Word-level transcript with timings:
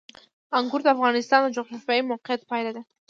انګور 0.57 0.81
د 0.83 0.87
افغانستان 0.95 1.39
د 1.43 1.47
جغرافیایي 1.57 2.01
موقیعت 2.11 2.41
پایله 2.49 2.71
ده. 2.75 2.81